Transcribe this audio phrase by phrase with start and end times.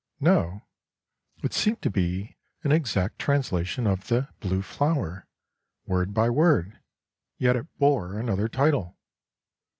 [0.19, 0.63] No;
[1.43, 5.27] it seemed to be an exact translation of the' 'Blue Flower
[5.57, 6.79] / 'word by word,
[7.37, 8.97] yet it bore another title.